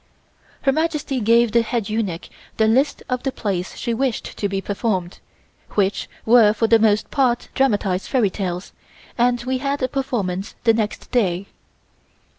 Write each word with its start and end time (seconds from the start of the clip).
Her 0.63 0.71
Majesty 0.71 1.19
gave 1.19 1.51
the 1.51 1.61
head 1.61 1.87
eunuch 1.87 2.27
the 2.57 2.65
list 2.67 3.03
of 3.07 3.21
the 3.21 3.31
plays 3.31 3.77
she 3.77 3.93
wished 3.93 4.35
to 4.39 4.49
be 4.49 4.59
performed, 4.59 5.19
which 5.75 6.09
were 6.25 6.53
for 6.53 6.65
the 6.65 6.79
most 6.79 7.11
part 7.11 7.49
dramatised 7.53 8.07
fairy 8.07 8.31
tales, 8.31 8.73
and 9.15 9.43
we 9.43 9.59
had 9.59 9.83
a 9.83 9.87
performance 9.87 10.55
the 10.63 10.73
next 10.73 11.11
day. 11.11 11.45